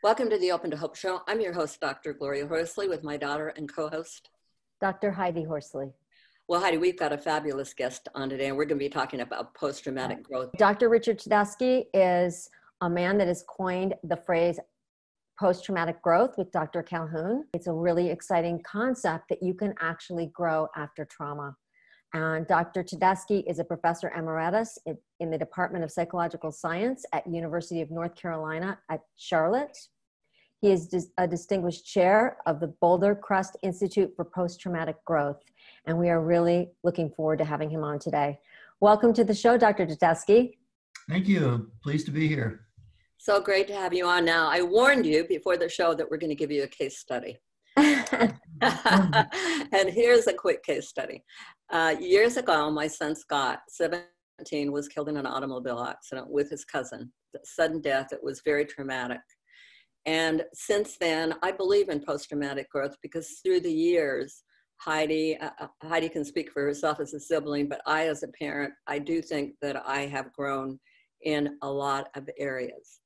Welcome 0.00 0.30
to 0.30 0.38
the 0.38 0.52
Open 0.52 0.70
to 0.70 0.76
Hope 0.76 0.94
Show. 0.94 1.22
I'm 1.26 1.40
your 1.40 1.52
host, 1.52 1.80
Dr. 1.80 2.12
Gloria 2.12 2.46
Horsley, 2.46 2.86
with 2.86 3.02
my 3.02 3.16
daughter 3.16 3.48
and 3.48 3.68
co 3.68 3.88
host, 3.88 4.30
Dr. 4.80 5.10
Heidi 5.10 5.42
Horsley. 5.42 5.88
Well, 6.46 6.60
Heidi, 6.60 6.76
we've 6.78 6.96
got 6.96 7.12
a 7.12 7.18
fabulous 7.18 7.74
guest 7.74 8.06
on 8.14 8.30
today, 8.30 8.46
and 8.46 8.56
we're 8.56 8.66
going 8.66 8.78
to 8.78 8.84
be 8.84 8.88
talking 8.88 9.22
about 9.22 9.54
post 9.54 9.82
traumatic 9.82 10.22
growth. 10.22 10.50
Dr. 10.56 10.88
Richard 10.88 11.18
Tedeschi 11.18 11.86
is 11.92 12.48
a 12.80 12.88
man 12.88 13.18
that 13.18 13.26
has 13.26 13.42
coined 13.48 13.94
the 14.04 14.16
phrase 14.16 14.60
post 15.36 15.64
traumatic 15.64 16.00
growth 16.00 16.38
with 16.38 16.52
Dr. 16.52 16.84
Calhoun. 16.84 17.46
It's 17.52 17.66
a 17.66 17.72
really 17.72 18.08
exciting 18.08 18.62
concept 18.62 19.24
that 19.30 19.42
you 19.42 19.52
can 19.52 19.74
actually 19.80 20.26
grow 20.26 20.68
after 20.76 21.06
trauma. 21.06 21.56
Uh, 22.14 22.18
and 22.18 22.46
Dr. 22.46 22.82
Tedeschi 22.82 23.44
is 23.46 23.58
a 23.58 23.64
professor 23.64 24.10
emeritus 24.16 24.78
in 25.20 25.30
the 25.30 25.36
Department 25.36 25.84
of 25.84 25.90
Psychological 25.90 26.50
Science 26.50 27.04
at 27.12 27.26
University 27.26 27.82
of 27.82 27.90
North 27.90 28.14
Carolina 28.14 28.78
at 28.90 29.00
Charlotte. 29.16 29.76
He 30.62 30.72
is 30.72 31.10
a 31.18 31.28
distinguished 31.28 31.84
chair 31.84 32.38
of 32.46 32.60
the 32.60 32.68
Boulder 32.80 33.14
Crest 33.14 33.58
Institute 33.62 34.12
for 34.16 34.24
Post 34.24 34.58
Traumatic 34.58 34.96
Growth, 35.04 35.42
and 35.86 35.98
we 35.98 36.08
are 36.08 36.22
really 36.22 36.70
looking 36.82 37.10
forward 37.10 37.38
to 37.40 37.44
having 37.44 37.68
him 37.68 37.84
on 37.84 37.98
today. 37.98 38.40
Welcome 38.80 39.12
to 39.12 39.22
the 39.22 39.34
show, 39.34 39.58
Dr. 39.58 39.86
Tedeschi. 39.86 40.54
Thank 41.08 41.28
you. 41.28 41.70
Pleased 41.82 42.06
to 42.06 42.12
be 42.12 42.26
here. 42.26 42.68
So 43.18 43.40
great 43.40 43.66
to 43.68 43.74
have 43.74 43.92
you 43.92 44.06
on 44.06 44.24
now. 44.24 44.48
I 44.48 44.62
warned 44.62 45.04
you 45.04 45.24
before 45.28 45.58
the 45.58 45.68
show 45.68 45.92
that 45.92 46.10
we're 46.10 46.16
going 46.16 46.30
to 46.30 46.36
give 46.36 46.50
you 46.50 46.62
a 46.62 46.68
case 46.68 46.98
study. 46.98 47.38
and 49.72 49.88
here's 49.88 50.26
a 50.26 50.32
quick 50.32 50.62
case 50.64 50.88
study. 50.88 51.22
Uh, 51.70 51.94
years 52.00 52.36
ago, 52.36 52.70
my 52.70 52.86
son 52.86 53.14
Scott, 53.14 53.60
17, 53.68 54.72
was 54.72 54.88
killed 54.88 55.08
in 55.08 55.16
an 55.16 55.26
automobile 55.26 55.80
accident 55.80 56.28
with 56.28 56.50
his 56.50 56.64
cousin. 56.64 57.12
Sudden 57.44 57.80
death, 57.80 58.12
it 58.12 58.22
was 58.22 58.42
very 58.44 58.64
traumatic. 58.64 59.20
And 60.06 60.44
since 60.54 60.96
then, 60.98 61.34
I 61.42 61.52
believe 61.52 61.88
in 61.88 62.00
post 62.00 62.28
traumatic 62.28 62.70
growth 62.70 62.96
because 63.02 63.40
through 63.44 63.60
the 63.60 63.72
years, 63.72 64.42
Heidi, 64.78 65.36
uh, 65.36 65.50
uh, 65.60 65.66
Heidi 65.82 66.08
can 66.08 66.24
speak 66.24 66.50
for 66.50 66.62
herself 66.62 67.00
as 67.00 67.12
a 67.14 67.20
sibling, 67.20 67.68
but 67.68 67.80
I, 67.86 68.08
as 68.08 68.22
a 68.22 68.28
parent, 68.28 68.72
I 68.86 68.98
do 68.98 69.20
think 69.20 69.54
that 69.60 69.86
I 69.86 70.06
have 70.06 70.32
grown 70.32 70.78
in 71.22 71.58
a 71.62 71.70
lot 71.70 72.08
of 72.14 72.28
areas. 72.38 73.00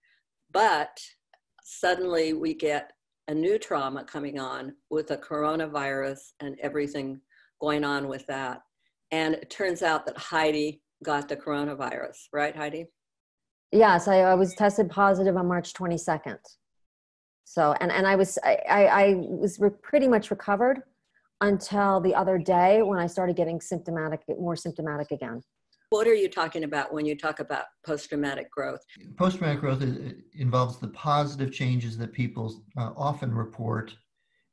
But 0.53 0.99
suddenly 1.65 2.35
we 2.35 2.55
get 2.55 2.93
a 3.29 3.35
new 3.35 3.59
trauma 3.59 4.05
coming 4.05 4.39
on 4.39 4.75
with 4.91 5.09
the 5.09 5.17
coronavirus 5.17 6.33
and 6.41 6.57
everything 6.61 7.21
going 7.61 7.85
on 7.85 8.09
with 8.09 8.27
that. 8.27 8.63
And 9.11 9.35
it 9.35 9.51
turns 9.51 9.83
out 9.83 10.07
that 10.07 10.19
Heidi 10.19 10.83
got 11.05 11.29
the 11.29 11.37
coronavirus, 11.37 12.17
right, 12.33 12.55
Heidi? 12.55 12.87
Yes, 13.71 14.09
I, 14.09 14.21
I 14.21 14.35
was 14.35 14.55
tested 14.55 14.91
positive 14.91 15.37
on 15.37 15.47
March 15.47 15.73
22nd. 15.73 16.39
So, 17.45 17.75
and, 17.81 17.93
and 17.93 18.07
I 18.07 18.17
was, 18.17 18.39
I, 18.45 18.57
I 18.69 19.15
was 19.17 19.59
re- 19.61 19.71
pretty 19.83 20.09
much 20.09 20.31
recovered 20.31 20.83
until 21.41 22.01
the 22.01 22.15
other 22.15 22.39
day 22.39 22.83
when 22.83 22.99
I 22.99 23.07
started 23.07 23.37
getting 23.37 23.61
symptomatic, 23.61 24.21
more 24.29 24.57
symptomatic 24.57 25.11
again. 25.11 25.43
What 25.93 26.09
are 26.09 26.15
you 26.15 26.31
talking 26.31 26.65
about 26.65 26.91
when 26.91 27.05
you 27.05 27.15
talk 27.15 27.39
about 27.41 27.67
post 27.85 28.09
traumatic 28.09 28.51
growth? 28.51 28.81
Post 29.19 29.37
traumatic 29.37 29.61
growth 29.61 29.83
involves 30.33 30.79
the 30.79 30.89
positive 30.89 31.53
changes 31.53 31.99
that 31.99 32.15
people 32.15 32.65
uh, 32.79 32.93
often 32.97 33.35
report 33.35 33.95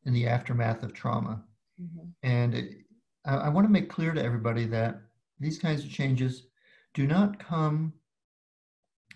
in 0.04 0.12
the 0.12 0.28
aftermath 0.28 0.84
of 0.84 0.94
trauma. 0.94 1.42
Mm-hmm. 1.82 2.10
And 2.24 2.56
it, 2.56 2.80
I, 3.26 3.36
I 3.36 3.50
want 3.50 3.66
to 3.66 3.72
make 3.72 3.90
clear 3.90 4.14
to 4.14 4.22
everybody 4.22 4.66
that 4.66 5.00
these 5.40 5.58
kinds 5.58 5.86
of 5.86 5.90
changes 5.90 6.48
do 6.94 7.08
not 7.08 7.40
come 7.40 7.94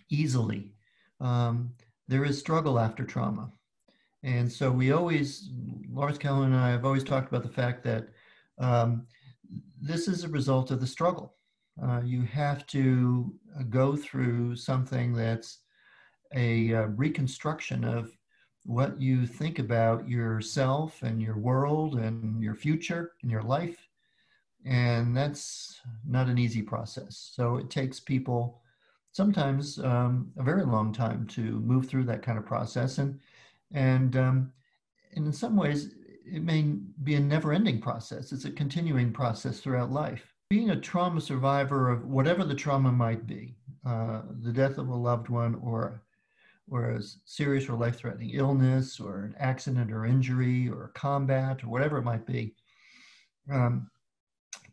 easily. 0.09 0.71
Um, 1.19 1.73
there 2.07 2.23
is 2.23 2.39
struggle 2.39 2.79
after 2.79 3.03
trauma. 3.03 3.51
And 4.23 4.49
so 4.49 4.71
we 4.71 4.93
always, 4.93 5.49
Lawrence 5.91 6.19
Calhoun 6.19 6.53
and 6.53 6.55
I 6.55 6.69
have 6.69 6.85
always 6.85 7.03
talked 7.03 7.27
about 7.27 7.43
the 7.43 7.49
fact 7.49 7.83
that 7.83 8.07
um, 8.59 9.07
this 9.81 10.07
is 10.07 10.23
a 10.23 10.29
result 10.29 10.71
of 10.71 10.79
the 10.79 10.87
struggle. 10.87 11.35
Uh, 11.81 12.01
you 12.03 12.21
have 12.23 12.65
to 12.67 13.33
uh, 13.59 13.63
go 13.63 13.95
through 13.95 14.55
something 14.55 15.13
that's 15.13 15.59
a 16.35 16.73
uh, 16.73 16.81
reconstruction 16.87 17.83
of 17.83 18.11
what 18.65 18.99
you 19.01 19.25
think 19.25 19.59
about 19.59 20.07
yourself 20.07 21.01
and 21.03 21.21
your 21.21 21.37
world 21.37 21.95
and 21.95 22.41
your 22.41 22.55
future 22.55 23.13
and 23.21 23.31
your 23.31 23.41
life. 23.41 23.87
And 24.65 25.15
that's 25.15 25.81
not 26.07 26.27
an 26.27 26.37
easy 26.37 26.61
process. 26.61 27.31
So 27.33 27.57
it 27.57 27.69
takes 27.69 27.99
people 27.99 28.61
sometimes 29.11 29.79
um, 29.79 30.31
a 30.37 30.43
very 30.43 30.63
long 30.63 30.93
time 30.93 31.27
to 31.27 31.41
move 31.41 31.87
through 31.87 32.05
that 32.05 32.23
kind 32.23 32.37
of 32.37 32.45
process. 32.45 32.97
And 32.97 33.19
and, 33.73 34.15
um, 34.15 34.53
and 35.15 35.25
in 35.25 35.33
some 35.33 35.55
ways, 35.55 35.95
it 36.25 36.43
may 36.43 36.61
be 37.03 37.15
a 37.15 37.19
never 37.19 37.51
ending 37.51 37.81
process. 37.81 38.31
It's 38.31 38.45
a 38.45 38.51
continuing 38.51 39.11
process 39.11 39.59
throughout 39.59 39.91
life. 39.91 40.32
Being 40.53 40.69
a 40.69 40.79
trauma 40.79 41.19
survivor 41.19 41.89
of 41.89 42.05
whatever 42.05 42.43
the 42.43 42.53
trauma 42.53 42.91
might 42.91 43.25
be, 43.25 43.55
uh, 43.87 44.21
the 44.43 44.51
death 44.51 44.77
of 44.77 44.87
a 44.89 44.95
loved 44.95 45.29
one 45.29 45.55
or 45.55 46.03
or 46.69 46.91
a 46.91 47.01
serious 47.25 47.67
or 47.67 47.73
life-threatening 47.73 48.29
illness 48.29 48.99
or 48.99 49.23
an 49.23 49.35
accident 49.39 49.91
or 49.91 50.05
injury 50.05 50.69
or 50.69 50.91
combat 50.93 51.63
or 51.63 51.69
whatever 51.69 51.97
it 51.97 52.03
might 52.03 52.27
be 52.27 52.53
um, 53.51 53.89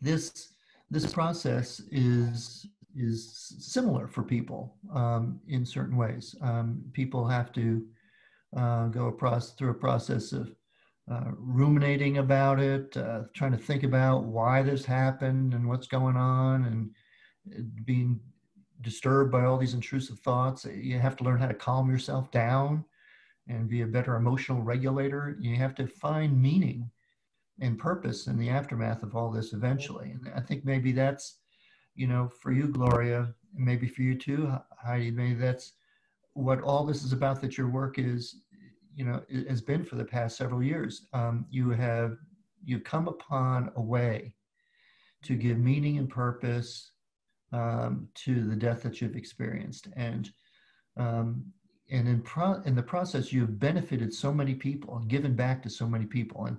this 0.02 0.52
this 0.90 1.10
process 1.10 1.80
is 1.90 2.66
is 2.94 3.54
similar 3.58 4.06
for 4.06 4.22
people 4.22 4.76
um, 4.92 5.40
in 5.48 5.64
certain 5.64 5.96
ways. 5.96 6.36
Um, 6.42 6.84
people 6.92 7.26
have 7.26 7.54
to 7.54 7.86
uh, 8.54 8.88
go 8.88 9.06
across 9.06 9.54
through 9.54 9.70
a 9.70 9.82
process 9.86 10.32
of 10.32 10.54
uh, 11.10 11.30
ruminating 11.36 12.18
about 12.18 12.60
it, 12.60 12.96
uh, 12.96 13.22
trying 13.34 13.52
to 13.52 13.58
think 13.58 13.82
about 13.82 14.24
why 14.24 14.62
this 14.62 14.84
happened 14.84 15.54
and 15.54 15.68
what's 15.68 15.86
going 15.88 16.16
on, 16.16 16.64
and 16.64 16.90
uh, 17.54 17.62
being 17.84 18.20
disturbed 18.82 19.30
by 19.32 19.44
all 19.44 19.58
these 19.58 19.74
intrusive 19.74 20.18
thoughts. 20.20 20.64
You 20.64 20.98
have 20.98 21.16
to 21.16 21.24
learn 21.24 21.40
how 21.40 21.48
to 21.48 21.54
calm 21.54 21.90
yourself 21.90 22.30
down 22.30 22.84
and 23.48 23.68
be 23.68 23.82
a 23.82 23.86
better 23.86 24.16
emotional 24.16 24.62
regulator. 24.62 25.36
You 25.40 25.56
have 25.56 25.74
to 25.76 25.86
find 25.86 26.40
meaning 26.40 26.90
and 27.60 27.78
purpose 27.78 28.26
in 28.26 28.38
the 28.38 28.48
aftermath 28.48 29.02
of 29.02 29.14
all 29.14 29.30
this 29.30 29.52
eventually. 29.52 30.12
And 30.12 30.32
I 30.34 30.40
think 30.40 30.64
maybe 30.64 30.92
that's, 30.92 31.38
you 31.94 32.06
know, 32.06 32.28
for 32.40 32.52
you, 32.52 32.68
Gloria, 32.68 33.34
maybe 33.54 33.86
for 33.86 34.02
you 34.02 34.16
too, 34.16 34.52
Heidi, 34.82 35.10
maybe 35.10 35.34
that's 35.34 35.72
what 36.34 36.62
all 36.62 36.86
this 36.86 37.02
is 37.02 37.12
about 37.12 37.40
that 37.40 37.58
your 37.58 37.68
work 37.68 37.98
is 37.98 38.36
you 38.94 39.04
know 39.04 39.22
it 39.28 39.48
has 39.48 39.60
been 39.60 39.84
for 39.84 39.96
the 39.96 40.04
past 40.04 40.36
several 40.36 40.62
years 40.62 41.06
um, 41.12 41.46
you 41.50 41.70
have 41.70 42.16
you've 42.64 42.84
come 42.84 43.08
upon 43.08 43.70
a 43.76 43.82
way 43.82 44.34
to 45.22 45.34
give 45.34 45.58
meaning 45.58 45.98
and 45.98 46.08
purpose 46.08 46.92
um, 47.52 48.08
to 48.14 48.44
the 48.44 48.56
death 48.56 48.82
that 48.82 49.00
you've 49.00 49.16
experienced 49.16 49.88
and 49.96 50.30
um, 50.96 51.44
and 51.90 52.06
in 52.08 52.20
pro- 52.20 52.62
in 52.62 52.74
the 52.74 52.82
process 52.82 53.32
you've 53.32 53.58
benefited 53.58 54.12
so 54.12 54.32
many 54.32 54.54
people 54.54 54.96
and 54.96 55.08
given 55.08 55.34
back 55.34 55.62
to 55.62 55.70
so 55.70 55.86
many 55.86 56.04
people 56.04 56.46
and 56.46 56.58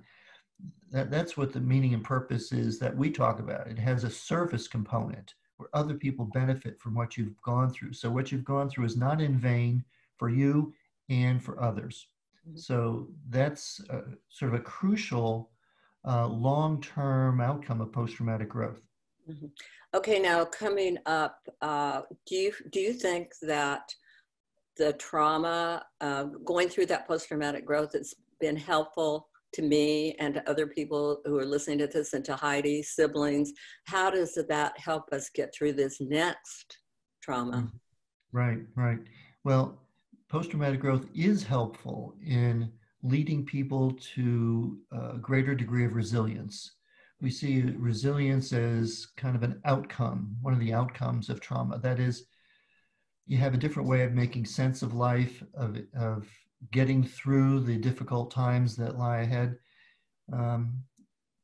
that, 0.90 1.10
that's 1.10 1.36
what 1.36 1.52
the 1.52 1.60
meaning 1.60 1.94
and 1.94 2.04
purpose 2.04 2.52
is 2.52 2.78
that 2.78 2.96
we 2.96 3.10
talk 3.10 3.38
about 3.40 3.66
it 3.66 3.78
has 3.78 4.04
a 4.04 4.10
service 4.10 4.68
component 4.68 5.34
where 5.62 5.68
other 5.74 5.94
people 5.94 6.24
benefit 6.24 6.80
from 6.80 6.94
what 6.94 7.16
you've 7.16 7.40
gone 7.42 7.70
through. 7.70 7.92
So 7.92 8.10
what 8.10 8.32
you've 8.32 8.44
gone 8.44 8.68
through 8.68 8.84
is 8.84 8.96
not 8.96 9.20
in 9.20 9.38
vain 9.38 9.84
for 10.18 10.28
you 10.28 10.74
and 11.08 11.42
for 11.42 11.62
others. 11.62 12.08
Mm-hmm. 12.48 12.58
So 12.58 13.08
that's 13.28 13.80
a, 13.90 14.02
sort 14.28 14.54
of 14.54 14.60
a 14.60 14.62
crucial 14.62 15.50
uh, 16.06 16.26
long-term 16.26 17.40
outcome 17.40 17.80
of 17.80 17.92
post-traumatic 17.92 18.48
growth. 18.48 18.80
Mm-hmm. 19.30 19.46
Okay, 19.94 20.18
now 20.18 20.44
coming 20.44 20.98
up, 21.06 21.38
uh, 21.60 22.02
do 22.26 22.34
you 22.34 22.52
do 22.70 22.80
you 22.80 22.92
think 22.92 23.32
that 23.42 23.88
the 24.76 24.94
trauma 24.94 25.84
uh, 26.00 26.24
going 26.44 26.68
through 26.68 26.86
that 26.86 27.06
post-traumatic 27.06 27.64
growth 27.64 27.92
has 27.92 28.14
been 28.40 28.56
helpful 28.56 29.28
to 29.52 29.62
me 29.62 30.16
and 30.18 30.34
to 30.34 30.50
other 30.50 30.66
people 30.66 31.20
who 31.26 31.38
are 31.38 31.44
listening 31.44 31.78
to 31.78 31.86
this 31.86 32.14
and 32.14 32.24
to 32.24 32.34
Heidi, 32.34 32.82
siblings. 32.82 33.52
How 33.84 34.10
does 34.10 34.34
that 34.48 34.78
help 34.78 35.12
us 35.12 35.30
get 35.34 35.54
through 35.54 35.74
this 35.74 36.00
next 36.00 36.78
trauma? 37.22 37.58
Mm-hmm. 37.58 37.76
Right, 38.32 38.58
right. 38.74 38.98
Well, 39.44 39.81
post 40.32 40.48
traumatic 40.48 40.80
growth 40.80 41.04
is 41.14 41.42
helpful 41.42 42.14
in 42.26 42.72
leading 43.02 43.44
people 43.44 43.92
to 44.14 44.78
a 44.90 45.18
greater 45.18 45.54
degree 45.54 45.84
of 45.84 45.92
resilience. 45.92 46.76
We 47.20 47.28
see 47.28 47.60
resilience 47.76 48.54
as 48.54 49.08
kind 49.18 49.36
of 49.36 49.42
an 49.42 49.60
outcome, 49.66 50.34
one 50.40 50.54
of 50.54 50.60
the 50.60 50.72
outcomes 50.72 51.28
of 51.28 51.40
trauma. 51.40 51.78
That 51.78 52.00
is, 52.00 52.24
you 53.26 53.36
have 53.36 53.52
a 53.52 53.58
different 53.58 53.90
way 53.90 54.04
of 54.04 54.12
making 54.14 54.46
sense 54.46 54.80
of 54.80 54.94
life, 54.94 55.42
of, 55.52 55.76
of 55.94 56.26
getting 56.70 57.04
through 57.04 57.60
the 57.60 57.76
difficult 57.76 58.30
times 58.30 58.74
that 58.76 58.98
lie 58.98 59.18
ahead. 59.18 59.56
Um, 60.32 60.82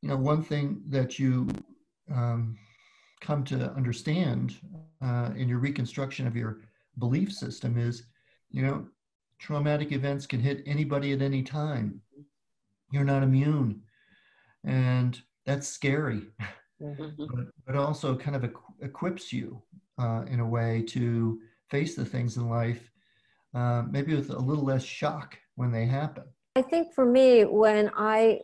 you 0.00 0.08
know, 0.08 0.16
one 0.16 0.42
thing 0.42 0.80
that 0.88 1.18
you 1.18 1.46
um, 2.10 2.56
come 3.20 3.44
to 3.44 3.70
understand 3.72 4.56
uh, 5.02 5.32
in 5.36 5.46
your 5.46 5.58
reconstruction 5.58 6.26
of 6.26 6.34
your 6.34 6.60
belief 6.96 7.30
system 7.30 7.76
is, 7.76 8.04
you 8.50 8.62
know, 8.62 8.86
traumatic 9.38 9.92
events 9.92 10.26
can 10.26 10.40
hit 10.40 10.62
anybody 10.66 11.12
at 11.12 11.22
any 11.22 11.42
time. 11.42 12.00
You're 12.90 13.04
not 13.04 13.22
immune. 13.22 13.82
And 14.64 15.20
that's 15.46 15.68
scary, 15.68 16.22
mm-hmm. 16.82 17.08
but, 17.16 17.46
but, 17.66 17.76
also 17.76 18.16
kind 18.16 18.36
of 18.36 18.50
equips 18.82 19.32
you 19.32 19.62
uh, 19.98 20.24
in 20.28 20.40
a 20.40 20.46
way 20.46 20.82
to 20.88 21.38
face 21.70 21.94
the 21.94 22.04
things 22.04 22.36
in 22.36 22.48
life, 22.48 22.90
uh, 23.54 23.84
maybe 23.88 24.14
with 24.14 24.30
a 24.30 24.38
little 24.38 24.64
less 24.64 24.82
shock 24.82 25.38
when 25.54 25.70
they 25.70 25.86
happen. 25.86 26.24
I 26.56 26.62
think 26.62 26.92
for 26.92 27.06
me, 27.06 27.44
when 27.44 27.90
I 27.96 28.40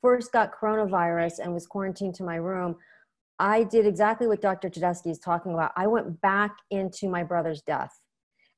first 0.00 0.32
got 0.32 0.52
coronavirus 0.54 1.40
and 1.40 1.52
was 1.52 1.66
quarantined 1.66 2.14
to 2.16 2.22
my 2.22 2.36
room, 2.36 2.76
I 3.38 3.64
did 3.64 3.86
exactly 3.86 4.26
what 4.26 4.40
Dr. 4.40 4.70
Tedeschi 4.70 5.10
is 5.10 5.18
talking 5.18 5.52
about. 5.52 5.72
I 5.76 5.88
went 5.88 6.20
back 6.20 6.56
into 6.70 7.08
my 7.08 7.22
brother's 7.22 7.60
death 7.62 7.92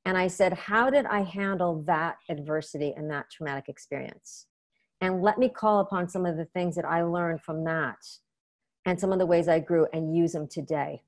and 0.09 0.17
I 0.17 0.27
said, 0.27 0.55
How 0.55 0.89
did 0.89 1.05
I 1.05 1.21
handle 1.21 1.83
that 1.83 2.17
adversity 2.31 2.95
and 2.97 3.11
that 3.11 3.27
traumatic 3.31 3.69
experience? 3.69 4.47
And 5.03 5.21
let 5.21 5.37
me 5.37 5.51
call 5.51 5.81
upon 5.81 6.09
some 6.09 6.25
of 6.25 6.39
the 6.39 6.47
things 6.47 6.77
that 6.77 6.87
I 6.87 7.03
learned 7.03 7.43
from 7.43 7.63
that 7.65 7.99
and 8.87 8.99
some 8.99 9.13
of 9.13 9.19
the 9.19 9.27
ways 9.27 9.49
I 9.49 9.59
grew 9.59 9.87
and 9.93 10.17
use 10.17 10.33
them 10.33 10.49
today. 10.49 11.03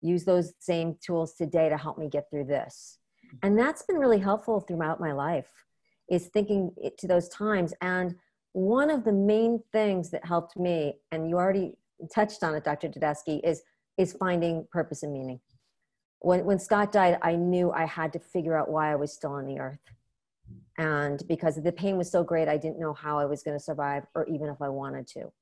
Use 0.00 0.24
those 0.24 0.52
same 0.60 0.96
tools 1.04 1.34
today 1.34 1.68
to 1.68 1.76
help 1.76 1.98
me 1.98 2.08
get 2.08 2.30
through 2.30 2.44
this. 2.44 2.98
Mm-hmm. 3.26 3.48
And 3.48 3.58
that's 3.58 3.82
been 3.82 3.98
really 3.98 4.20
helpful 4.20 4.60
throughout 4.60 5.00
my 5.00 5.10
life, 5.10 5.50
is 6.08 6.28
thinking 6.28 6.70
to 6.98 7.08
those 7.08 7.28
times. 7.30 7.74
And 7.80 8.14
one 8.52 8.90
of 8.90 9.02
the 9.02 9.12
main 9.12 9.60
things 9.72 10.08
that 10.12 10.24
helped 10.24 10.56
me, 10.56 11.00
and 11.10 11.28
you 11.28 11.34
already 11.34 11.72
touched 12.14 12.44
on 12.44 12.54
it, 12.54 12.62
Dr. 12.62 12.90
Tedeschi, 12.90 13.40
is 13.42 13.62
is 13.98 14.12
finding 14.12 14.68
purpose 14.70 15.02
and 15.02 15.12
meaning. 15.12 15.40
When 16.20 16.44
when 16.44 16.58
Scott 16.58 16.92
died, 16.92 17.18
I 17.22 17.34
knew 17.36 17.70
I 17.72 17.86
had 17.86 18.12
to 18.12 18.18
figure 18.18 18.56
out 18.56 18.70
why 18.70 18.92
I 18.92 18.96
was 18.96 19.12
still 19.12 19.32
on 19.32 19.46
the 19.46 19.58
earth. 19.58 19.80
And 20.78 21.22
because 21.28 21.56
the 21.56 21.72
pain 21.72 21.96
was 21.96 22.10
so 22.10 22.24
great, 22.24 22.48
I 22.48 22.56
didn't 22.56 22.80
know 22.80 22.94
how 22.94 23.18
I 23.18 23.26
was 23.26 23.42
going 23.42 23.56
to 23.56 23.62
survive 23.62 24.04
or 24.14 24.26
even 24.26 24.48
if 24.48 24.60
I 24.60 24.68
wanted 24.68 25.06
to. 25.08 25.32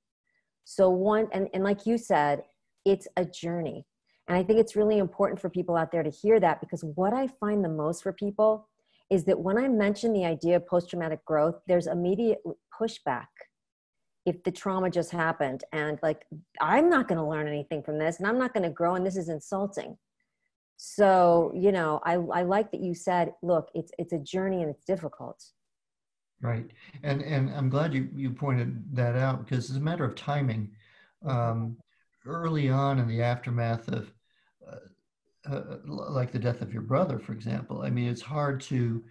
So 0.64 0.90
one 0.90 1.28
and, 1.32 1.48
and 1.54 1.64
like 1.64 1.86
you 1.86 1.98
said, 1.98 2.42
it's 2.84 3.08
a 3.16 3.25
journey. 3.25 3.86
And 4.28 4.36
I 4.36 4.42
think 4.42 4.60
it's 4.60 4.76
really 4.76 4.98
important 4.98 5.40
for 5.40 5.48
people 5.48 5.76
out 5.76 5.90
there 5.90 6.02
to 6.02 6.10
hear 6.10 6.38
that 6.40 6.60
because 6.60 6.84
what 6.94 7.14
I 7.14 7.28
find 7.40 7.64
the 7.64 7.69
most 7.69 8.02
for 8.02 8.12
people 8.12 8.69
is 9.10 9.24
that 9.24 9.38
when 9.38 9.56
I 9.56 9.69
mention 9.69 10.12
the 10.12 10.26
idea 10.26 10.56
of 10.56 10.66
post 10.66 10.90
traumatic 10.90 11.24
growth, 11.24 11.56
there's 11.66 11.86
immediate 11.86 12.40
pushback 12.78 13.26
if 14.28 14.42
the 14.42 14.50
trauma 14.50 14.90
just 14.90 15.10
happened 15.10 15.64
and 15.72 15.98
like 16.02 16.26
i'm 16.60 16.90
not 16.90 17.08
going 17.08 17.19
to 17.19 17.24
learn 17.24 17.48
anything 17.48 17.82
from 17.82 17.98
this 17.98 18.19
and 18.19 18.26
i'm 18.26 18.38
not 18.38 18.52
going 18.52 18.62
to 18.62 18.69
grow 18.70 18.94
and 18.94 19.06
this 19.06 19.16
is 19.16 19.31
insulting 19.31 19.96
so 20.78 21.52
you 21.54 21.72
know 21.72 22.00
I, 22.04 22.14
I 22.14 22.42
like 22.42 22.70
that 22.70 22.80
you 22.80 22.94
said 22.94 23.34
look 23.42 23.69
it's 23.75 23.92
it's 23.98 24.12
a 24.12 24.19
journey 24.19 24.62
and 24.62 24.70
it's 24.70 24.84
difficult. 24.84 25.44
Right. 26.40 26.70
And 27.02 27.20
and 27.22 27.50
i'm 27.50 27.69
glad 27.69 27.92
you 27.92 28.08
you 28.14 28.30
pointed 28.30 28.94
that 28.94 29.16
out 29.16 29.44
because 29.44 29.69
it's 29.69 29.78
a 29.78 29.82
matter 29.82 30.04
of 30.04 30.14
timing. 30.14 30.70
Um, 31.26 31.76
early 32.26 32.69
on 32.69 32.98
in 32.98 33.08
the 33.08 33.22
aftermath 33.22 33.88
of 33.88 34.12
uh, 34.70 35.50
uh, 35.50 35.76
like 35.86 36.30
the 36.30 36.38
death 36.38 36.60
of 36.60 36.72
your 36.72 36.82
brother 36.82 37.19
for 37.19 37.32
example 37.32 37.81
i 37.82 37.88
mean 37.88 38.06
it's 38.06 38.20
hard 38.20 38.60
to 38.60 39.02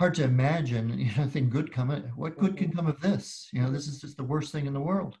hard 0.00 0.14
to 0.14 0.24
imagine 0.24 0.88
you 0.98 1.06
know 1.06 1.24
nothing 1.24 1.50
good 1.50 1.70
coming 1.70 2.02
what 2.16 2.38
good 2.38 2.56
can 2.56 2.68
mm-hmm. 2.68 2.76
come 2.76 2.86
of 2.86 3.00
this? 3.02 3.48
You 3.52 3.60
know 3.60 3.70
this 3.70 3.86
is 3.86 4.00
just 4.00 4.16
the 4.16 4.24
worst 4.24 4.50
thing 4.50 4.66
in 4.66 4.72
the 4.72 4.80
world. 4.80 5.18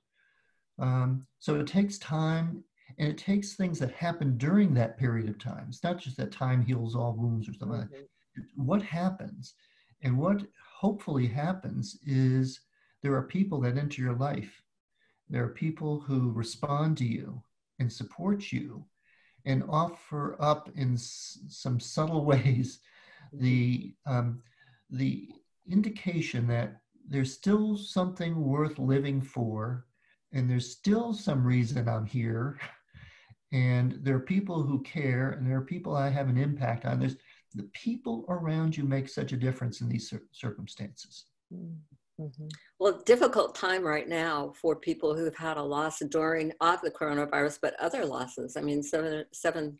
Um, 0.78 1.26
so 1.38 1.60
it 1.60 1.66
takes 1.66 1.98
time 1.98 2.64
and 2.98 3.08
it 3.08 3.18
takes 3.18 3.54
things 3.54 3.78
that 3.78 3.92
happen 3.92 4.36
during 4.36 4.74
that 4.74 4.98
period 4.98 5.28
of 5.28 5.38
time 5.38 5.66
it's 5.68 5.84
not 5.84 5.98
just 5.98 6.16
that 6.16 6.32
time 6.32 6.62
heals 6.62 6.94
all 6.94 7.14
wounds 7.14 7.48
or 7.48 7.52
something 7.54 7.78
mm-hmm. 7.78 7.94
like 7.94 8.08
that. 8.36 8.44
what 8.56 8.82
happens 8.82 9.54
and 10.02 10.16
what 10.16 10.42
hopefully 10.78 11.26
happens 11.26 11.98
is 12.06 12.60
there 13.02 13.14
are 13.14 13.22
people 13.22 13.60
that 13.60 13.76
enter 13.76 14.00
your 14.02 14.14
life 14.14 14.62
there 15.28 15.44
are 15.44 15.48
people 15.48 16.00
who 16.00 16.32
respond 16.32 16.96
to 16.96 17.04
you 17.04 17.42
and 17.78 17.92
support 17.92 18.52
you 18.52 18.84
and 19.46 19.62
offer 19.68 20.36
up 20.40 20.68
in 20.74 20.94
s- 20.94 21.38
some 21.48 21.80
subtle 21.80 22.24
ways 22.32 22.80
the 23.32 23.94
um, 24.06 24.42
the 24.90 25.28
indication 25.68 26.46
that 26.48 26.80
there's 27.08 27.32
still 27.32 27.76
something 27.76 28.40
worth 28.40 28.78
living 28.78 29.20
for, 29.20 29.86
and 30.32 30.48
there's 30.48 30.70
still 30.70 31.12
some 31.12 31.44
reason 31.44 31.88
I'm 31.88 32.06
here, 32.06 32.58
and 33.52 33.98
there 34.02 34.14
are 34.14 34.20
people 34.20 34.62
who 34.62 34.82
care, 34.82 35.30
and 35.30 35.46
there 35.46 35.56
are 35.56 35.64
people 35.64 35.96
I 35.96 36.08
have 36.08 36.28
an 36.28 36.38
impact 36.38 36.84
on. 36.84 37.00
There's 37.00 37.16
the 37.54 37.68
people 37.72 38.24
around 38.28 38.76
you 38.76 38.84
make 38.84 39.08
such 39.08 39.32
a 39.32 39.36
difference 39.36 39.80
in 39.80 39.88
these 39.88 40.12
circumstances. 40.32 41.26
Mm-hmm. 41.52 42.48
Well, 42.78 43.02
difficult 43.06 43.54
time 43.54 43.82
right 43.82 44.08
now 44.08 44.52
for 44.60 44.76
people 44.76 45.16
who've 45.16 45.34
had 45.34 45.56
a 45.56 45.62
loss 45.62 46.00
during 46.00 46.52
of 46.60 46.80
the 46.82 46.90
coronavirus, 46.90 47.58
but 47.62 47.80
other 47.80 48.04
losses. 48.04 48.56
I 48.56 48.60
mean, 48.60 48.82
seven 48.82 49.24
seven 49.32 49.78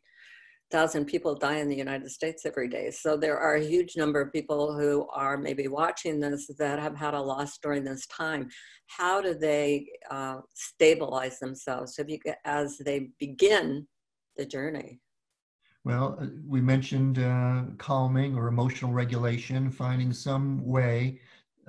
thousand 0.71 1.07
people 1.07 1.35
die 1.35 1.57
in 1.57 1.69
the 1.69 1.77
United 1.77 2.11
States 2.11 2.47
every 2.47 2.69
day. 2.69 2.91
So 2.91 3.17
there 3.17 3.39
are 3.39 3.57
a 3.57 3.65
huge 3.65 3.97
number 3.97 4.21
of 4.21 4.33
people 4.33 4.79
who 4.79 5.09
are 5.13 5.37
maybe 5.37 5.69
watching 5.69 6.21
this 6.21 6.47
that 6.59 6.79
have 6.79 6.97
had 6.97 7.15
a 7.15 7.21
loss 7.21 7.59
during 7.59 7.85
this 7.85 8.07
time. 8.07 8.49
How 8.87 9.21
do 9.21 9.35
they 9.35 9.87
uh, 10.11 10.39
stabilize 10.55 11.39
themselves 11.39 11.99
if 11.99 12.09
you, 12.09 12.19
as 12.45 12.79
they 12.79 13.11
begin 13.19 13.87
the 14.37 14.47
journey? 14.47 15.01
Well, 15.85 16.19
uh, 16.21 16.27
we 16.47 16.61
mentioned 16.61 17.19
uh, 17.19 17.63
calming 17.79 18.37
or 18.37 18.49
emotional 18.49 18.93
regulation, 18.93 19.71
finding 19.71 20.13
some 20.13 20.65
way. 20.65 21.21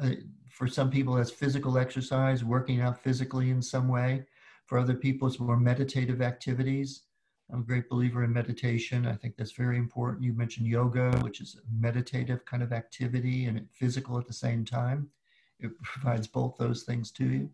Uh, 0.02 0.12
for 0.50 0.68
some 0.68 0.92
people, 0.92 1.16
that's 1.16 1.32
physical 1.32 1.78
exercise, 1.78 2.44
working 2.44 2.82
out 2.82 3.02
physically 3.02 3.50
in 3.50 3.62
some 3.62 3.88
way. 3.88 4.26
For 4.66 4.78
other 4.78 4.96
people, 4.96 5.28
it's 5.28 5.40
more 5.40 5.58
meditative 5.58 6.22
activities. 6.22 7.04
I'm 7.52 7.62
a 7.62 7.64
great 7.64 7.90
believer 7.90 8.24
in 8.24 8.32
meditation. 8.32 9.06
I 9.06 9.16
think 9.16 9.36
that's 9.36 9.52
very 9.52 9.78
important. 9.78 10.24
You 10.24 10.34
mentioned 10.34 10.68
yoga, 10.68 11.12
which 11.20 11.42
is 11.42 11.58
a 11.58 11.82
meditative 11.82 12.46
kind 12.46 12.64
of 12.64 12.72
activity 12.72 13.46
and 13.46 13.68
physical 13.72 14.18
at 14.18 14.26
the 14.26 14.34
same 14.34 14.64
time. 14.64 15.10
It 15.60 15.72
provides 15.84 16.28
both 16.28 16.56
those 16.58 16.84
things 16.84 17.12
to 17.12 17.26
you. 17.26 17.50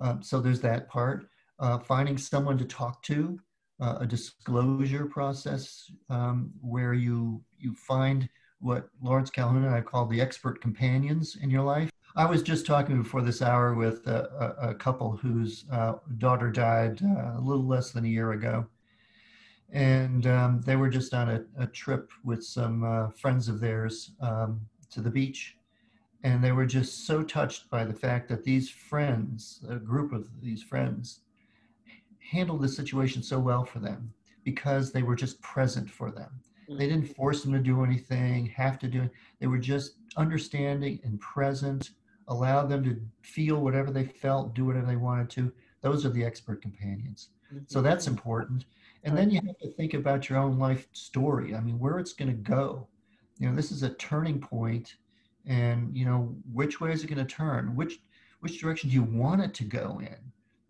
Um, 0.00 0.22
so 0.22 0.40
there's 0.40 0.60
that 0.62 0.88
part. 0.88 1.28
Uh, 1.60 1.78
finding 1.78 2.18
someone 2.18 2.58
to 2.58 2.64
talk 2.64 3.02
to, 3.04 3.38
uh, 3.80 3.98
a 4.00 4.06
disclosure 4.06 5.06
process 5.06 5.90
um, 6.08 6.50
where 6.60 6.92
you 6.92 7.42
you 7.58 7.74
find 7.74 8.28
what 8.58 8.90
Lawrence 9.00 9.30
Calhoun 9.30 9.64
and 9.64 9.74
I 9.74 9.80
call 9.80 10.06
the 10.06 10.20
expert 10.20 10.60
companions 10.60 11.36
in 11.40 11.50
your 11.50 11.62
life. 11.62 11.90
I 12.16 12.26
was 12.26 12.42
just 12.42 12.66
talking 12.66 13.02
before 13.02 13.22
this 13.22 13.40
hour 13.40 13.74
with 13.74 14.06
a, 14.06 14.56
a, 14.60 14.70
a 14.70 14.74
couple 14.74 15.16
whose 15.16 15.64
uh, 15.70 15.94
daughter 16.18 16.50
died 16.50 17.00
uh, 17.02 17.38
a 17.38 17.40
little 17.40 17.64
less 17.64 17.92
than 17.92 18.04
a 18.04 18.08
year 18.08 18.32
ago 18.32 18.66
and 19.72 20.26
um, 20.26 20.60
they 20.62 20.76
were 20.76 20.88
just 20.88 21.14
on 21.14 21.28
a, 21.30 21.44
a 21.58 21.66
trip 21.66 22.10
with 22.24 22.44
some 22.44 22.82
uh, 22.84 23.10
friends 23.10 23.48
of 23.48 23.60
theirs 23.60 24.12
um, 24.20 24.60
to 24.90 25.00
the 25.00 25.10
beach. 25.10 25.56
And 26.22 26.44
they 26.44 26.52
were 26.52 26.66
just 26.66 27.06
so 27.06 27.22
touched 27.22 27.70
by 27.70 27.84
the 27.84 27.94
fact 27.94 28.28
that 28.28 28.44
these 28.44 28.68
friends 28.68 29.64
a 29.68 29.76
group 29.76 30.12
of 30.12 30.28
these 30.42 30.62
friends 30.62 31.20
handled 32.30 32.62
the 32.62 32.68
situation 32.68 33.22
so 33.22 33.38
well 33.38 33.64
for 33.64 33.78
them 33.78 34.12
because 34.44 34.92
they 34.92 35.02
were 35.02 35.16
just 35.16 35.40
present 35.40 35.88
for 35.88 36.10
them. 36.10 36.30
They 36.68 36.86
didn't 36.86 37.04
mm-hmm. 37.04 37.12
force 37.14 37.42
them 37.42 37.52
to 37.52 37.58
do 37.58 37.82
anything 37.84 38.46
have 38.46 38.78
to 38.80 38.88
do 38.88 39.02
it. 39.02 39.10
They 39.40 39.46
were 39.46 39.58
just 39.58 39.94
understanding 40.16 41.00
and 41.04 41.18
present 41.20 41.90
allow 42.28 42.64
them 42.64 42.84
to 42.84 43.00
feel 43.22 43.60
whatever 43.60 43.90
they 43.90 44.04
felt 44.04 44.54
do 44.54 44.64
whatever 44.64 44.86
they 44.86 44.96
wanted 44.96 45.30
to. 45.30 45.52
Those 45.80 46.04
are 46.04 46.10
the 46.10 46.24
expert 46.24 46.60
companions. 46.60 47.30
So 47.66 47.78
mm-hmm. 47.78 47.88
that's 47.88 48.06
important 48.06 48.66
and 49.04 49.16
then 49.16 49.30
you 49.30 49.40
have 49.46 49.58
to 49.58 49.70
think 49.72 49.94
about 49.94 50.28
your 50.28 50.38
own 50.38 50.58
life 50.58 50.86
story. 50.92 51.54
I 51.54 51.60
mean, 51.60 51.78
where 51.78 51.98
it's 51.98 52.12
going 52.12 52.30
to 52.30 52.34
go. 52.34 52.86
You 53.38 53.48
know, 53.48 53.56
this 53.56 53.72
is 53.72 53.82
a 53.82 53.94
turning 53.94 54.40
point, 54.40 54.96
and 55.46 55.96
you 55.96 56.04
know, 56.04 56.34
which 56.52 56.80
way 56.80 56.92
is 56.92 57.02
it 57.02 57.06
going 57.08 57.24
to 57.24 57.34
turn? 57.34 57.74
Which 57.74 58.00
which 58.40 58.60
direction 58.60 58.90
do 58.90 58.94
you 58.94 59.02
want 59.02 59.42
it 59.42 59.54
to 59.54 59.64
go 59.64 60.00
in? 60.00 60.16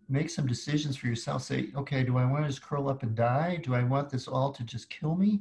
Make 0.08 0.30
some 0.30 0.46
decisions 0.46 0.96
for 0.96 1.06
yourself. 1.06 1.42
Say, 1.42 1.70
okay, 1.76 2.02
do 2.02 2.18
I 2.18 2.24
want 2.24 2.44
to 2.44 2.48
just 2.48 2.62
curl 2.62 2.88
up 2.88 3.02
and 3.02 3.14
die? 3.14 3.60
Do 3.62 3.74
I 3.74 3.84
want 3.84 4.10
this 4.10 4.26
all 4.26 4.52
to 4.52 4.64
just 4.64 4.90
kill 4.90 5.14
me? 5.14 5.40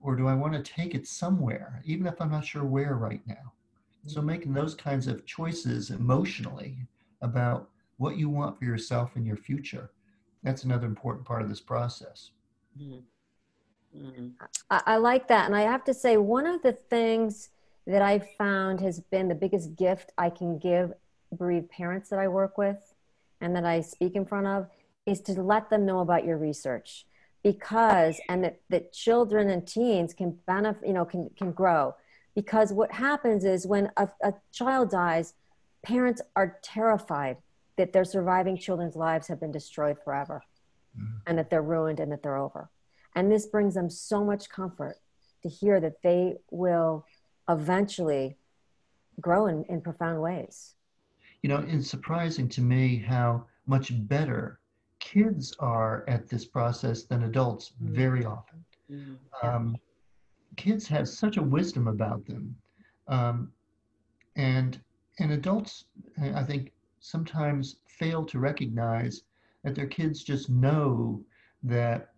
Or 0.00 0.14
do 0.14 0.28
I 0.28 0.34
want 0.34 0.52
to 0.52 0.62
take 0.62 0.94
it 0.94 1.08
somewhere, 1.08 1.82
even 1.84 2.06
if 2.06 2.20
I'm 2.20 2.30
not 2.30 2.44
sure 2.44 2.64
where 2.64 2.94
right 2.94 3.22
now? 3.26 3.52
So 4.06 4.18
mm-hmm. 4.18 4.26
making 4.26 4.54
those 4.54 4.74
kinds 4.74 5.06
of 5.06 5.26
choices 5.26 5.90
emotionally 5.90 6.78
about 7.22 7.70
what 7.96 8.16
you 8.16 8.28
want 8.28 8.58
for 8.58 8.64
yourself 8.64 9.16
and 9.16 9.26
your 9.26 9.36
future, 9.36 9.90
that's 10.46 10.62
another 10.62 10.86
important 10.86 11.26
part 11.26 11.42
of 11.42 11.48
this 11.48 11.60
process. 11.60 12.30
Mm-hmm. 12.80 14.06
Mm-hmm. 14.06 14.28
I, 14.70 14.82
I 14.86 14.96
like 14.96 15.26
that. 15.26 15.46
And 15.46 15.56
I 15.56 15.62
have 15.62 15.82
to 15.84 15.94
say, 15.94 16.16
one 16.16 16.46
of 16.46 16.62
the 16.62 16.72
things 16.72 17.48
that 17.86 18.00
I've 18.00 18.28
found 18.38 18.80
has 18.80 19.00
been 19.00 19.26
the 19.26 19.34
biggest 19.34 19.74
gift 19.74 20.12
I 20.16 20.30
can 20.30 20.58
give 20.58 20.92
bereaved 21.36 21.68
parents 21.70 22.10
that 22.10 22.20
I 22.20 22.28
work 22.28 22.58
with 22.58 22.94
and 23.40 23.56
that 23.56 23.64
I 23.64 23.80
speak 23.80 24.14
in 24.14 24.24
front 24.24 24.46
of 24.46 24.68
is 25.04 25.20
to 25.22 25.32
let 25.42 25.68
them 25.68 25.84
know 25.84 25.98
about 25.98 26.24
your 26.24 26.36
research 26.36 27.06
because 27.42 28.20
and 28.28 28.44
that, 28.44 28.60
that 28.70 28.92
children 28.92 29.50
and 29.50 29.66
teens 29.66 30.14
can 30.14 30.38
benefit 30.46 30.86
you 30.86 30.92
know 30.92 31.04
can, 31.04 31.30
can 31.36 31.52
grow 31.52 31.94
because 32.34 32.72
what 32.72 32.90
happens 32.90 33.44
is 33.44 33.66
when 33.66 33.90
a, 33.96 34.08
a 34.22 34.34
child 34.52 34.90
dies 34.90 35.34
parents 35.82 36.20
are 36.34 36.58
terrified 36.62 37.36
that 37.76 37.92
their 37.92 38.04
surviving 38.04 38.56
children's 38.56 38.96
lives 38.96 39.28
have 39.28 39.40
been 39.40 39.52
destroyed 39.52 39.96
forever 40.02 40.42
mm-hmm. 40.98 41.16
and 41.26 41.38
that 41.38 41.50
they're 41.50 41.62
ruined 41.62 42.00
and 42.00 42.10
that 42.12 42.22
they're 42.22 42.36
over 42.36 42.70
and 43.14 43.30
this 43.30 43.46
brings 43.46 43.74
them 43.74 43.90
so 43.90 44.24
much 44.24 44.48
comfort 44.48 44.96
to 45.42 45.48
hear 45.48 45.80
that 45.80 46.02
they 46.02 46.36
will 46.50 47.04
eventually 47.48 48.36
grow 49.20 49.46
in, 49.46 49.64
in 49.68 49.80
profound 49.80 50.20
ways 50.20 50.74
you 51.42 51.48
know 51.48 51.64
it's 51.66 51.88
surprising 51.88 52.48
to 52.48 52.60
me 52.60 52.96
how 52.96 53.44
much 53.66 53.90
better 54.08 54.60
kids 55.00 55.54
are 55.60 56.04
at 56.08 56.28
this 56.28 56.44
process 56.44 57.04
than 57.04 57.24
adults 57.24 57.72
mm-hmm. 57.82 57.94
very 57.94 58.24
often. 58.24 58.64
Mm-hmm. 58.90 59.46
Um, 59.46 59.76
kids 60.56 60.88
have 60.88 61.08
such 61.08 61.36
a 61.36 61.42
wisdom 61.42 61.86
about 61.88 62.24
them, 62.26 62.56
um, 63.08 63.52
and 64.36 64.80
and 65.18 65.32
adults, 65.32 65.84
I 66.20 66.42
think, 66.42 66.72
sometimes 67.06 67.76
fail 67.86 68.24
to 68.24 68.38
recognize 68.38 69.22
that 69.62 69.74
their 69.74 69.86
kids 69.86 70.24
just 70.24 70.50
know 70.50 71.22
that 71.62 72.10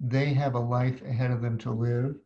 they 0.00 0.34
have 0.34 0.54
a 0.54 0.58
life 0.60 1.00
ahead 1.02 1.30
of 1.30 1.40
them 1.40 1.56
to 1.58 1.70
live, 1.70 2.16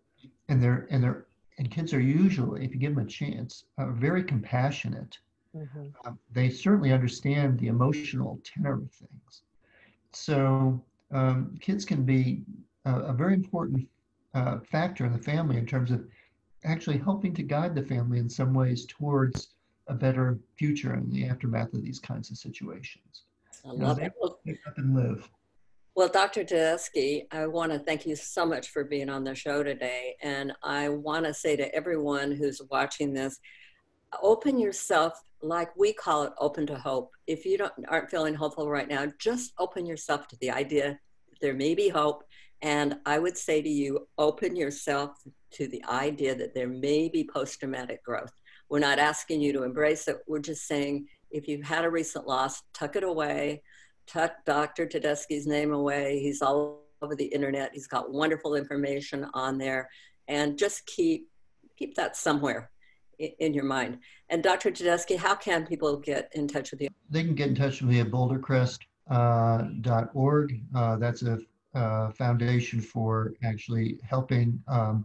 and 0.49 0.63
they're 0.63 0.87
and 0.91 1.03
they're 1.03 1.27
and 1.59 1.71
kids 1.71 1.93
are 1.93 2.01
usually, 2.01 2.65
if 2.65 2.73
you 2.73 2.79
give 2.79 2.95
them 2.95 3.05
a 3.05 3.09
chance, 3.09 3.65
uh, 3.79 3.91
very 3.91 4.23
compassionate. 4.23 5.19
Mm-hmm. 5.57 5.87
Um, 6.05 6.19
they 6.33 6.51
certainly 6.51 6.93
understand 6.93 7.59
the 7.59 7.67
emotional 7.67 8.41
tenor 8.45 8.75
of 8.75 8.91
things. 8.93 9.43
So 10.13 10.81
um, 11.11 11.59
kids 11.61 11.85
can 11.85 12.05
be 12.05 12.43
a, 12.85 12.95
a 12.95 13.13
very 13.13 13.35
important 13.35 13.89
uh, 14.35 14.59
factor 14.61 15.05
in 15.05 15.13
the 15.13 15.19
family 15.19 15.57
in 15.57 15.67
terms 15.67 15.91
of 15.91 16.07
actually 16.65 16.99
helping 16.99 17.35
to 17.35 17.43
guide 17.43 17.75
the 17.75 17.83
family 17.83 18.19
in 18.19 18.29
some 18.29 18.55
ways 18.55 18.87
towards 18.87 19.49
a 19.89 19.95
better 19.95 20.39
future 20.57 20.95
in 20.95 21.11
the 21.11 21.27
aftermath 21.27 21.73
of 21.73 21.83
these 21.83 21.99
kinds 21.99 22.31
of 22.31 22.37
situations. 22.37 23.25
I 23.65 23.73
you 23.73 23.79
love 23.79 23.99
know, 23.99 24.05
it. 24.05 24.13
Pick 24.47 24.59
up 24.67 24.79
and 24.79 24.95
live. 24.95 25.29
Well, 25.95 26.09
Dr. 26.09 26.45
Tedeschi, 26.45 27.27
I 27.33 27.47
want 27.47 27.73
to 27.73 27.79
thank 27.81 28.07
you 28.07 28.15
so 28.15 28.47
much 28.47 28.69
for 28.69 28.85
being 28.85 29.09
on 29.09 29.25
the 29.25 29.35
show 29.35 29.65
today. 29.65 30.15
And 30.23 30.53
I 30.63 30.91
want 30.91 31.27
to 31.27 31.35
say 31.35 31.57
to 31.57 31.75
everyone 31.75 32.31
who's 32.31 32.63
watching 32.71 33.13
this, 33.13 33.41
open 34.23 34.59
yourself 34.59 35.21
like 35.43 35.75
we 35.77 35.93
call 35.93 36.25
it 36.25 36.33
open 36.39 36.67
to 36.67 36.77
hope 36.77 37.13
if 37.27 37.45
you 37.45 37.57
don't 37.59 37.73
aren't 37.89 38.11
feeling 38.11 38.35
hopeful 38.35 38.69
right 38.69 38.89
now 38.89 39.07
just 39.19 39.53
open 39.59 39.87
yourself 39.87 40.27
to 40.27 40.37
the 40.41 40.51
idea 40.51 40.99
there 41.41 41.55
may 41.55 41.75
be 41.75 41.89
hope 41.89 42.25
and 42.63 42.97
i 43.07 43.19
would 43.19 43.37
say 43.37 43.63
to 43.63 43.69
you 43.69 44.09
open 44.17 44.57
yourself 44.57 45.11
to 45.51 45.69
the 45.69 45.85
idea 45.85 46.35
that 46.35 46.55
there 46.55 46.69
may 46.69 47.09
be 47.09 47.29
post-traumatic 47.33 48.03
growth 48.03 48.33
we're 48.71 48.79
not 48.79 48.99
asking 48.99 49.41
you 49.41 49.53
to 49.53 49.63
embrace 49.63 50.09
it 50.09 50.19
we're 50.27 50.39
just 50.39 50.67
saying 50.67 51.07
if 51.31 51.49
you've 51.49 51.65
had 51.65 51.85
a 51.85 51.91
recent 51.91 52.27
loss 52.27 52.63
tuck 52.73 52.97
it 52.97 53.05
away 53.05 53.63
tuck 54.07 54.33
dr 54.45 54.87
tedeschi's 54.87 55.47
name 55.47 55.73
away 55.73 56.21
he's 56.21 56.43
all 56.43 56.83
over 57.03 57.15
the 57.15 57.27
internet 57.27 57.71
he's 57.73 57.87
got 57.87 58.13
wonderful 58.13 58.55
information 58.55 59.27
on 59.35 59.59
there 59.59 59.89
and 60.29 60.59
just 60.59 60.87
keep 60.87 61.29
keep 61.77 61.95
that 61.95 62.17
somewhere 62.17 62.71
in 63.19 63.55
your 63.55 63.65
mind. 63.65 63.99
And 64.29 64.43
Dr. 64.43 64.71
Tedeschi, 64.71 65.17
how 65.17 65.35
can 65.35 65.65
people 65.67 65.97
get 65.97 66.31
in 66.35 66.47
touch 66.47 66.71
with 66.71 66.83
you? 66.83 66.89
They 67.11 67.25
can 67.25 67.35
get 67.35 67.49
in 67.49 67.55
touch 67.55 67.81
with 67.81 67.91
me 67.91 68.01
at 68.01 68.11
bouldercrest.org. 68.11 70.61
Uh, 70.75 70.79
uh, 70.79 70.97
that's 70.97 71.23
a 71.23 71.39
uh, 71.75 72.11
foundation 72.13 72.81
for 72.81 73.35
actually 73.43 73.99
helping 74.03 74.63
um, 74.69 75.05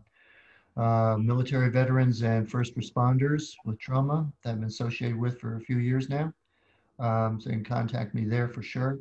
uh, 0.78 1.18
military 1.20 1.70
veterans 1.70 2.24
and 2.24 2.50
first 2.50 2.76
responders 2.76 3.54
with 3.66 3.80
trauma 3.80 4.32
that 4.44 4.52
I've 4.52 4.60
been 4.60 4.68
associated 4.68 5.20
with 5.20 5.40
for 5.40 5.58
a 5.58 5.62
few 5.62 5.78
years 5.78 6.10
now. 6.10 6.34
Um, 7.00 7.40
so 7.40 7.50
you 7.50 7.58
can 7.58 7.66
contact 7.66 8.14
me 8.14 8.26
there 8.26 8.48
for 8.48 8.62
sure. 8.62 9.00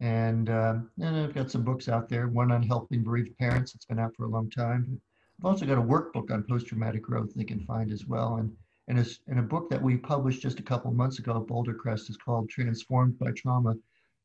And, 0.00 0.50
um, 0.50 0.90
and 1.00 1.16
I've 1.16 1.34
got 1.34 1.50
some 1.50 1.62
books 1.62 1.88
out 1.88 2.08
there, 2.08 2.28
one 2.28 2.52
on 2.52 2.62
helping 2.62 3.02
bereaved 3.02 3.36
parents. 3.38 3.74
It's 3.74 3.86
been 3.86 3.98
out 3.98 4.14
for 4.14 4.24
a 4.24 4.28
long 4.28 4.50
time. 4.50 5.00
I've 5.38 5.46
also 5.46 5.66
got 5.66 5.78
a 5.78 5.82
workbook 5.82 6.30
on 6.30 6.44
post-traumatic 6.48 7.02
growth 7.02 7.32
they 7.34 7.44
can 7.44 7.60
find 7.60 7.90
as 7.90 8.06
well. 8.06 8.36
And, 8.36 8.54
and, 8.88 8.98
a, 8.98 9.06
and 9.26 9.38
a 9.38 9.42
book 9.42 9.70
that 9.70 9.82
we 9.82 9.96
published 9.96 10.42
just 10.42 10.60
a 10.60 10.62
couple 10.62 10.90
months 10.90 11.18
ago 11.18 11.40
Boulder 11.40 11.74
Crest 11.74 12.10
is 12.10 12.16
called 12.16 12.48
Transformed 12.50 13.18
by 13.18 13.32
Trauma. 13.32 13.74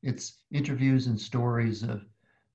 It's 0.04 0.40
interviews 0.52 1.08
and 1.08 1.20
stories 1.20 1.84
of 1.84 2.06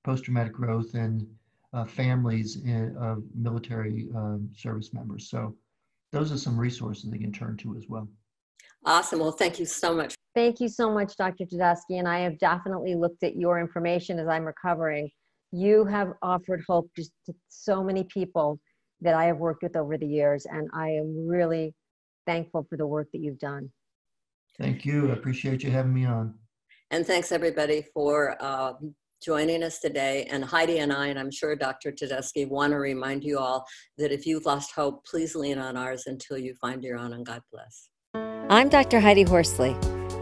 post-traumatic 0.03 0.53
growth 0.53 0.93
and 0.93 1.27
uh, 1.73 1.85
families 1.85 2.57
in, 2.63 2.95
of 2.97 3.23
military 3.35 4.07
um, 4.15 4.49
service 4.55 4.93
members. 4.93 5.29
So 5.29 5.55
those 6.11 6.31
are 6.31 6.37
some 6.37 6.57
resources 6.57 7.09
they 7.09 7.17
can 7.17 7.31
turn 7.31 7.57
to 7.57 7.75
as 7.75 7.85
well. 7.87 8.07
Awesome. 8.85 9.19
Well, 9.19 9.31
thank 9.31 9.59
you 9.59 9.65
so 9.65 9.93
much. 9.93 10.15
Thank 10.33 10.59
you 10.59 10.69
so 10.69 10.91
much, 10.91 11.17
Dr. 11.17 11.45
Tedeschi. 11.45 11.97
And 11.99 12.07
I 12.07 12.19
have 12.19 12.37
definitely 12.39 12.95
looked 12.95 13.23
at 13.23 13.35
your 13.35 13.59
information 13.59 14.19
as 14.19 14.27
I'm 14.27 14.45
recovering 14.45 15.09
you 15.51 15.85
have 15.85 16.13
offered 16.21 16.63
hope 16.67 16.89
just 16.95 17.11
to 17.25 17.33
so 17.47 17.83
many 17.83 18.03
people 18.03 18.59
that 19.01 19.13
I 19.13 19.25
have 19.25 19.37
worked 19.37 19.63
with 19.63 19.75
over 19.75 19.97
the 19.97 20.07
years, 20.07 20.45
and 20.45 20.69
I 20.73 20.89
am 20.89 21.27
really 21.27 21.73
thankful 22.25 22.65
for 22.69 22.77
the 22.77 22.87
work 22.87 23.07
that 23.13 23.19
you've 23.19 23.39
done. 23.39 23.71
Thank 24.59 24.85
you. 24.85 25.09
I 25.09 25.13
appreciate 25.13 25.63
you 25.63 25.71
having 25.71 25.93
me 25.93 26.05
on. 26.05 26.33
And 26.89 27.05
thanks 27.05 27.31
everybody 27.31 27.85
for 27.93 28.35
uh, 28.39 28.73
joining 29.21 29.63
us 29.63 29.79
today. 29.79 30.27
And 30.29 30.43
Heidi 30.43 30.79
and 30.79 30.91
I, 30.91 31.07
and 31.07 31.19
I'm 31.19 31.31
sure 31.31 31.55
Dr. 31.55 31.91
Tedeschi, 31.91 32.47
want 32.47 32.71
to 32.71 32.77
remind 32.77 33.23
you 33.23 33.39
all 33.39 33.65
that 33.97 34.11
if 34.11 34.25
you've 34.25 34.45
lost 34.45 34.71
hope, 34.71 35.05
please 35.05 35.35
lean 35.35 35.57
on 35.57 35.77
ours 35.77 36.03
until 36.07 36.37
you 36.37 36.53
find 36.55 36.83
your 36.83 36.97
own, 36.97 37.13
and 37.13 37.25
God 37.25 37.41
bless. 37.51 37.89
I'm 38.49 38.69
Dr. 38.69 38.99
Heidi 38.99 39.23
Horsley. 39.23 39.75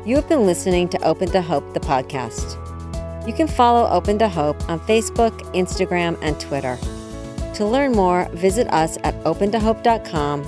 You 0.06 0.16
have 0.16 0.28
been 0.30 0.46
listening 0.46 0.90
to 0.90 1.02
Open 1.04 1.30
to 1.32 1.42
Hope, 1.42 1.74
the 1.74 1.80
podcast. 1.80 2.62
You 3.28 3.34
can 3.34 3.48
follow 3.48 3.90
Open 3.90 4.20
to 4.20 4.30
Hope 4.30 4.70
on 4.70 4.80
Facebook, 4.82 5.40
Instagram, 5.54 6.18
and 6.22 6.40
Twitter. 6.40 6.78
To 7.56 7.66
learn 7.66 7.94
more, 7.94 8.28
visit 8.34 8.68
us 8.68 8.98
at 9.04 9.16
opentohope.com 9.24 10.44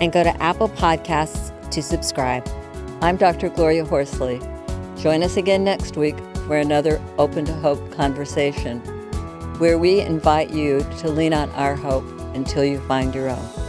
and 0.00 0.12
go 0.12 0.22
to 0.22 0.42
Apple 0.42 0.68
Podcasts 0.68 1.70
to 1.70 1.82
subscribe. 1.82 2.46
I'm 3.00 3.16
Dr. 3.16 3.48
Gloria 3.48 3.84
Horsley. 3.84 4.38
Join 4.98 5.22
us 5.22 5.36
again 5.36 5.64
next 5.64 5.96
week 5.96 6.16
for 6.46 6.56
another 6.56 7.00
Open 7.18 7.44
to 7.44 7.52
Hope 7.54 7.90
conversation, 7.92 8.80
where 9.58 9.78
we 9.78 10.00
invite 10.00 10.50
you 10.50 10.80
to 10.98 11.08
lean 11.08 11.32
on 11.32 11.50
our 11.50 11.76
hope 11.76 12.04
until 12.34 12.64
you 12.64 12.80
find 12.80 13.14
your 13.14 13.30
own. 13.30 13.61